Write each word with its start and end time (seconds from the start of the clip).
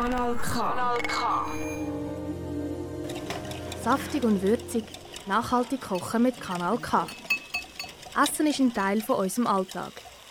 Kanal 0.00 0.36
K. 0.36 0.60
Kanal 0.60 0.98
K. 1.08 1.46
Saftig 3.82 4.22
und 4.22 4.40
würzig, 4.44 4.84
nachhaltig 5.26 5.80
kochen 5.80 6.22
mit 6.22 6.40
Kanal 6.40 6.78
K. 6.78 7.08
Essen 8.16 8.46
ist 8.46 8.60
ein 8.60 8.72
Teil 8.72 9.00
von 9.00 9.16
unserem 9.16 9.48
Alltag. 9.48 9.90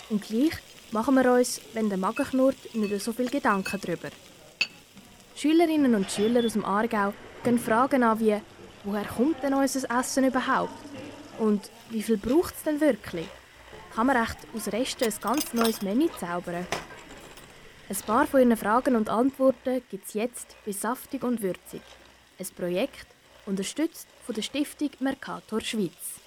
Und 0.10 0.22
gleich 0.22 0.54
machen 0.92 1.16
wir 1.16 1.34
uns, 1.34 1.60
wenn 1.74 1.90
der 1.90 1.98
Magen 1.98 2.24
knurrt, 2.24 2.76
nicht 2.76 3.02
so 3.02 3.12
viel 3.12 3.30
Gedanken 3.30 3.82
darüber. 3.82 4.08
Schülerinnen 5.36 5.96
und 5.96 6.10
Schüler 6.10 6.46
aus 6.46 6.54
dem 6.54 6.64
Aargau 6.64 7.14
gehen 7.44 7.60
Fragen 7.60 8.04
an 8.04 8.22
wie 8.22 8.42
«Woher 8.86 9.04
kommt 9.04 9.44
denn 9.44 9.54
unser 9.54 10.00
Essen 10.00 10.24
überhaupt?» 10.24 10.80
und 11.40 11.70
«Wie 11.90 12.04
viel 12.04 12.16
braucht 12.16 12.56
es 12.56 12.64
denn 12.64 12.80
wirklich?» 12.80 13.28
Kann 13.94 14.08
man 14.08 14.16
echt 14.16 14.38
aus 14.56 14.72
Resten 14.72 15.04
ein 15.04 15.14
ganz 15.20 15.54
neues 15.54 15.82
Menü 15.82 16.08
zaubern? 16.18 16.66
Ein 17.90 17.96
paar 18.06 18.28
von 18.28 18.42
Ihren 18.42 18.58
Fragen 18.58 18.98
und 18.98 19.08
Antworten 19.08 19.82
gibt 19.90 20.08
es 20.08 20.14
jetzt 20.14 20.58
bei 20.66 20.74
Saftig 20.74 21.24
und 21.24 21.42
Würzig. 21.42 21.82
Ein 22.38 22.46
Projekt, 22.54 23.08
unterstützt 23.46 24.10
von 24.26 24.36
der 24.36 24.42
Stiftung 24.42 24.90
Mercator 25.00 25.62
Schweiz. 25.62 26.20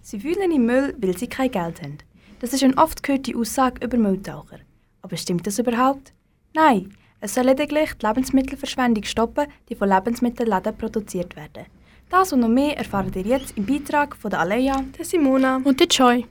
Sie 0.00 0.20
fühlen 0.20 0.50
im 0.52 0.64
Müll, 0.64 0.96
weil 0.96 1.18
sie 1.18 1.28
kein 1.28 1.50
Geld 1.50 1.82
haben. 1.82 1.98
Das 2.40 2.54
ist 2.54 2.62
eine 2.62 2.78
oft 2.78 3.02
gehörte 3.02 3.36
Aussage 3.36 3.84
über 3.84 3.98
Mülltaucher. 3.98 4.60
Aber 5.02 5.18
stimmt 5.18 5.46
das 5.46 5.58
überhaupt? 5.58 6.14
Nein, 6.54 6.96
es 7.20 7.34
soll 7.34 7.44
lediglich 7.44 7.92
die 7.92 8.06
Lebensmittelverschwendung 8.06 9.04
stoppen, 9.04 9.48
die 9.68 9.74
von 9.74 9.90
Lebensmittelläden 9.90 10.78
produziert 10.78 11.36
werden. 11.36 11.66
Das 12.08 12.32
und 12.32 12.40
noch 12.40 12.48
mehr 12.48 12.78
erfahren 12.78 13.12
ihr 13.14 13.20
jetzt 13.20 13.54
im 13.58 13.66
Beitrag 13.66 14.16
von 14.16 14.30
der 14.30 14.40
Aleja, 14.40 14.82
der 14.96 15.04
Simona 15.04 15.60
und 15.62 15.78
der 15.78 15.88
Joy. 15.88 16.26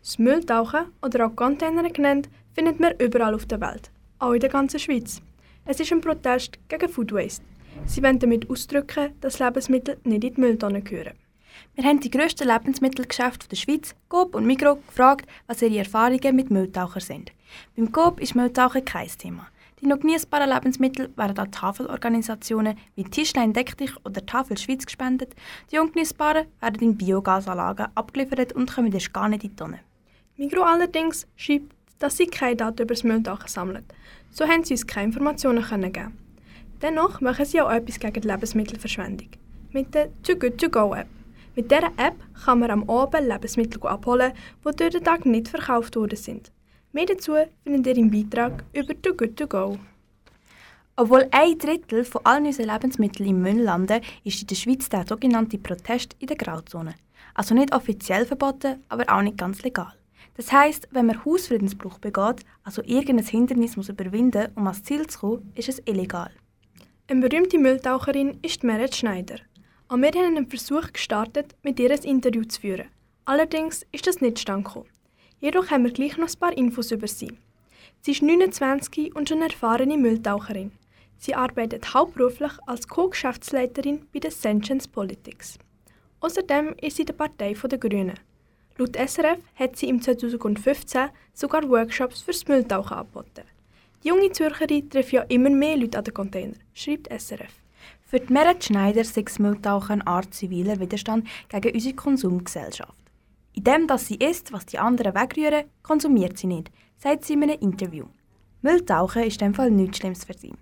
Das 0.00 0.20
Mülltauchen, 0.20 0.92
oder 1.02 1.26
auch 1.26 1.34
Container 1.34 1.90
genannt, 1.90 2.28
findet 2.56 2.80
man 2.80 2.94
überall 2.98 3.34
auf 3.34 3.44
der 3.44 3.60
Welt, 3.60 3.90
auch 4.18 4.32
in 4.32 4.40
der 4.40 4.48
ganzen 4.48 4.80
Schweiz. 4.80 5.20
Es 5.66 5.78
ist 5.78 5.92
ein 5.92 6.00
Protest 6.00 6.58
gegen 6.68 6.88
Food 6.88 7.12
Waste. 7.12 7.44
Sie 7.84 8.02
wollen 8.02 8.18
damit 8.18 8.48
ausdrücken, 8.48 9.12
dass 9.20 9.38
Lebensmittel 9.38 9.98
nicht 10.04 10.24
in 10.24 10.34
die 10.34 10.40
Mülltonne 10.40 10.80
gehören. 10.80 11.12
Wir 11.74 11.84
haben 11.84 12.00
die 12.00 12.10
grössten 12.10 12.48
Lebensmittelgeschäfte 12.48 13.48
der 13.48 13.56
Schweiz, 13.56 13.94
Coop 14.08 14.34
und 14.34 14.46
Migros, 14.46 14.78
gefragt, 14.86 15.28
was 15.46 15.60
ihre 15.60 15.78
Erfahrungen 15.78 16.34
mit 16.34 16.50
Mülltauchern 16.50 17.02
sind. 17.02 17.32
Beim 17.76 17.92
Coop 17.92 18.20
ist 18.20 18.34
Mülltauchen 18.34 18.86
kein 18.86 19.08
Thema. 19.08 19.48
Die 19.82 19.86
noch 19.86 20.00
genießbaren 20.00 20.48
Lebensmittel 20.48 21.10
werden 21.14 21.38
an 21.38 21.52
Tafelorganisationen 21.52 22.78
wie 22.94 23.04
Tischlein 23.04 23.52
Deck 23.52 23.76
dich 23.76 23.92
oder 24.06 24.24
Tafel 24.24 24.56
Schweiz 24.56 24.86
gespendet. 24.86 25.34
Die 25.70 25.78
ungenießbaren 25.78 26.46
werden 26.62 26.80
in 26.80 26.96
Biogasanlagen 26.96 27.88
abgeliefert 27.94 28.54
und 28.54 28.74
kommen 28.74 28.94
erst 28.94 29.12
gar 29.12 29.28
nicht 29.28 29.44
in 29.44 29.50
die 29.50 29.56
Tonne. 29.56 29.80
Migro 30.38 30.62
allerdings 30.62 31.26
schreibt, 31.36 31.75
dass 31.98 32.16
sie 32.16 32.26
keine 32.26 32.56
Daten 32.56 32.82
über 32.82 32.94
das 32.94 33.04
Mülltauchen 33.04 33.48
sammeln. 33.48 33.84
So 34.30 34.46
haben 34.46 34.64
sie 34.64 34.74
uns 34.74 34.86
keine 34.86 35.08
Informationen 35.08 35.64
geben. 35.92 36.18
Dennoch 36.82 37.20
machen 37.20 37.44
sie 37.44 37.60
auch 37.60 37.70
etwas 37.70 37.98
gegen 37.98 38.20
die 38.20 38.28
Lebensmittelverschwendung. 38.28 39.28
Mit 39.72 39.94
der 39.94 40.10
Too 40.22 40.36
Good 40.36 40.58
To 40.58 40.68
Go 40.68 40.94
App. 40.94 41.08
Mit 41.54 41.70
dieser 41.70 41.92
App 41.96 42.16
kann 42.44 42.58
man 42.58 42.70
am 42.70 42.90
Abend 42.90 43.28
Lebensmittel 43.28 43.82
abholen, 43.84 44.32
die 44.62 44.76
durch 44.76 44.90
den 44.90 45.04
Tag 45.04 45.24
nicht 45.24 45.48
verkauft 45.48 45.96
worden 45.96 46.16
sind. 46.16 46.52
Mehr 46.92 47.06
dazu 47.06 47.34
findet 47.64 47.86
ihr 47.86 48.02
im 48.02 48.10
Beitrag 48.10 48.62
über 48.74 49.00
Too 49.00 49.14
Good 49.14 49.36
To 49.36 49.46
Go. 49.46 49.78
Obwohl 50.96 51.28
ein 51.30 51.58
Drittel 51.58 52.04
von 52.04 52.24
allen 52.24 52.46
unseren 52.46 52.70
Lebensmitteln 52.70 53.28
im 53.28 53.42
Müll 53.42 53.62
landen, 53.62 54.00
ist 54.24 54.40
in 54.40 54.46
der 54.48 54.54
Schweiz 54.54 54.88
der 54.88 55.06
sogenannte 55.06 55.58
Protest 55.58 56.14
in 56.18 56.26
der 56.26 56.36
Grauzone. 56.36 56.94
Also 57.34 57.54
nicht 57.54 57.74
offiziell 57.74 58.24
verboten, 58.24 58.82
aber 58.88 59.04
auch 59.14 59.22
nicht 59.22 59.36
ganz 59.36 59.62
legal. 59.62 59.92
Das 60.34 60.52
heißt, 60.52 60.88
wenn 60.90 61.06
man 61.06 61.24
Hausfriedensbruch 61.24 61.98
begeht, 61.98 62.44
also 62.62 62.82
irgendein 62.82 63.26
Hindernis 63.26 63.76
muss 63.76 63.88
überwinden, 63.88 64.48
um 64.54 64.66
ans 64.66 64.82
Ziel 64.82 65.06
zu 65.06 65.18
kommen, 65.20 65.52
ist 65.54 65.68
es 65.68 65.82
illegal. 65.86 66.30
Eine 67.08 67.28
berühmte 67.28 67.58
Mülltaucherin 67.58 68.38
ist 68.42 68.64
Meret 68.64 68.94
Schneider. 68.94 69.36
Auch 69.88 69.96
wir 69.96 70.08
haben 70.08 70.36
einen 70.36 70.48
Versuch 70.48 70.92
gestartet, 70.92 71.54
mit 71.62 71.78
ihr 71.78 71.90
ein 71.90 72.02
Interview 72.02 72.44
zu 72.44 72.60
führen. 72.60 72.88
Allerdings 73.24 73.86
ist 73.92 74.06
das 74.06 74.20
nicht 74.20 74.38
stand 74.38 74.68
Jedoch 75.40 75.70
haben 75.70 75.84
wir 75.84 75.92
gleich 75.92 76.16
noch 76.16 76.28
ein 76.28 76.40
paar 76.40 76.56
Infos 76.56 76.90
über 76.90 77.06
sie. 77.06 77.32
Sie 78.00 78.12
ist 78.12 78.22
29 78.22 79.14
und 79.14 79.28
schon 79.28 79.42
erfahrene 79.42 79.96
Mülltaucherin. 79.96 80.72
Sie 81.18 81.34
arbeitet 81.34 81.94
hauptberuflich 81.94 82.52
als 82.66 82.88
Co-Geschäftsleiterin 82.88 84.06
bei 84.12 84.20
der 84.20 84.30
Sentience 84.30 84.88
Politics. 84.88 85.58
Außerdem 86.20 86.74
ist 86.80 86.96
sie 86.96 87.04
der 87.04 87.14
Partei 87.14 87.54
der 87.54 87.78
Grünen. 87.78 88.18
Laut 88.78 88.96
SRF 88.96 89.38
hat 89.54 89.76
sie 89.76 89.88
im 89.88 90.02
2015 90.02 91.08
sogar 91.32 91.66
Workshops 91.68 92.20
fürs 92.20 92.46
Mülltauchen 92.46 92.98
angeboten. 92.98 93.44
Die 94.04 94.08
junge 94.08 94.30
Zürcherin 94.32 94.90
trifft 94.90 95.12
ja 95.12 95.22
immer 95.22 95.48
mehr 95.48 95.78
Leute 95.78 95.98
an 95.98 96.04
den 96.04 96.12
Container, 96.12 96.54
schreibt 96.74 97.08
SRF. 97.08 97.52
Für 98.08 98.20
die 98.20 98.32
Merit 98.32 98.64
Schneider 98.64 99.02
sei 99.02 99.22
das 99.22 99.38
Mülltauchen 99.38 100.02
eine 100.02 100.06
Art 100.06 100.34
ziviler 100.34 100.78
Widerstand 100.78 101.26
gegen 101.48 101.74
unsere 101.74 101.94
Konsumgesellschaft. 101.94 102.94
Indem 103.54 103.86
dass 103.86 104.06
sie 104.06 104.16
isst, 104.16 104.52
was 104.52 104.66
die 104.66 104.78
anderen 104.78 105.14
wegrühren, 105.14 105.64
konsumiert 105.82 106.36
sie 106.36 106.46
nicht, 106.46 106.70
sagt 106.98 107.24
sie 107.24 107.32
in 107.32 107.44
einem 107.44 107.58
Interview. 107.58 108.04
Mülltauchen 108.60 109.22
ist 109.22 109.40
in 109.40 109.48
dem 109.48 109.54
Fall 109.54 109.70
nichts 109.70 109.98
Schlimmes 109.98 110.24
für 110.24 110.36
sie. 110.36 110.52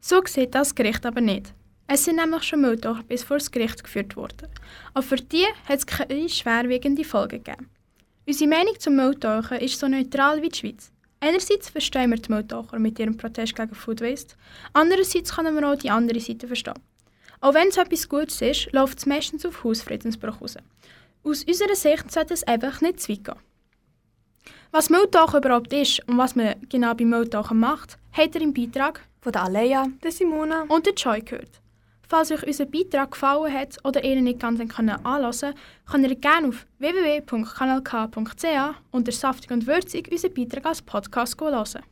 So 0.00 0.22
sieht 0.24 0.54
das 0.54 0.74
Gericht 0.74 1.04
aber 1.04 1.20
nicht. 1.20 1.52
Es 1.90 2.04
sind 2.04 2.16
nämlich 2.16 2.42
schon 2.42 2.60
Mülltaucher 2.60 3.02
bis 3.02 3.24
vor 3.24 3.38
das 3.38 3.50
Gericht 3.50 3.82
geführt 3.82 4.14
worden. 4.14 4.46
Aber 4.92 5.02
für 5.02 5.16
die 5.16 5.46
hat 5.66 5.78
es 5.78 5.86
keine 5.86 6.28
schwerwiegende 6.28 7.02
Folgen 7.02 7.42
gegeben. 7.42 7.70
Unsere 8.26 8.50
Meinung 8.50 8.78
zum 8.78 8.96
Mülltauchen 8.96 9.56
ist 9.56 9.80
so 9.80 9.88
neutral 9.88 10.42
wie 10.42 10.50
die 10.50 10.58
Schweiz. 10.58 10.92
Einerseits 11.20 11.70
verstehen 11.70 12.10
wir 12.10 12.18
die 12.18 12.30
Mülltaucher 12.30 12.78
mit 12.78 12.98
ihrem 12.98 13.16
Protest 13.16 13.56
gegen 13.56 13.74
Food 13.74 14.02
Waste, 14.02 14.36
andererseits 14.74 15.34
können 15.34 15.56
wir 15.56 15.66
auch 15.66 15.76
die 15.76 15.88
andere 15.88 16.20
Seite 16.20 16.46
verstehen. 16.46 16.78
Auch 17.40 17.54
wenn 17.54 17.68
es 17.68 17.78
etwas 17.78 18.06
Gutes 18.06 18.42
ist, 18.42 18.70
läuft 18.72 18.98
es 18.98 19.06
meistens 19.06 19.46
auf 19.46 19.64
Hausfriedensbruch 19.64 20.42
raus. 20.42 20.56
Aus 21.24 21.44
unserer 21.44 21.74
Sicht 21.74 22.12
sollte 22.12 22.34
es 22.34 22.44
einfach 22.44 22.82
nicht 22.82 23.00
zu 23.00 23.12
weit 23.12 23.24
gehen. 23.24 23.34
Was 24.72 24.90
Mülltauchen 24.90 25.38
überhaupt 25.38 25.72
ist 25.72 26.06
und 26.06 26.18
was 26.18 26.36
man 26.36 26.54
genau 26.68 26.92
beim 26.92 27.08
Mülltauchen 27.08 27.58
macht, 27.58 27.96
habt 28.12 28.34
ihr 28.34 28.42
im 28.42 28.52
Beitrag 28.52 29.00
von 29.22 29.32
der 29.32 29.44
Aleja, 29.44 29.86
der 30.02 30.12
Simona 30.12 30.66
und 30.68 30.84
der 30.84 30.92
Joy 30.92 31.22
gehört. 31.22 31.62
Falls 32.10 32.30
euch 32.30 32.42
unser 32.42 32.64
Beitrag 32.64 33.10
gefallen 33.10 33.52
hat 33.52 33.76
oder 33.84 34.02
ihr 34.02 34.16
ihn 34.16 34.24
nicht 34.24 34.40
ganz 34.40 34.58
anhören 34.58 35.02
könnt, 35.08 35.54
könnt 35.86 36.08
ihr 36.08 36.14
gerne 36.14 36.48
auf 36.48 36.66
www.kanalk.ch 36.78 38.74
unter 38.90 39.12
Saftig 39.12 39.50
und 39.50 39.66
Würzig 39.66 40.10
unseren 40.10 40.32
Beitrag 40.32 40.64
als 40.64 40.80
Podcast 40.80 41.38
hören. 41.38 41.82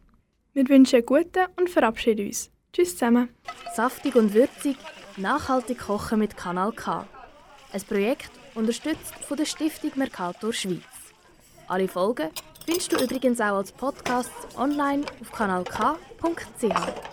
Wir 0.55 0.69
wünschen 0.71 0.97
einen 0.97 1.07
guten 1.07 1.47
und 1.57 1.69
verabschieden 1.69 2.29
uns. 2.29 2.51
Tschüss 2.73 2.93
zusammen. 2.93 3.29
Saftig 3.75 4.17
und 4.17 4.33
würzig, 4.33 4.79
nachhaltig 5.19 5.81
kochen 5.81 6.19
mit 6.19 6.35
Kanal 6.35 6.73
K. 6.73 7.07
Ein 7.73 7.83
Projekt 7.83 8.31
unterstützt 8.55 9.15
von 9.17 9.37
der 9.37 9.45
Stiftung 9.45 9.91
Mercator 9.97 10.51
Schweiz. 10.51 10.81
Alle 11.69 11.89
Folgen 11.89 12.31
findest 12.65 12.91
du 12.91 13.05
übrigens 13.05 13.39
auch 13.39 13.57
als 13.57 13.71
Podcast 13.71 14.31
online 14.57 15.05
auf 15.21 15.31
kanalk.ch. 15.31 17.06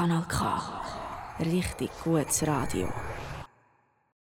Kanal 0.00 0.24
K. 0.26 0.62
Richtig 1.40 1.90
gutes 2.02 2.46
Radio. 2.46 2.88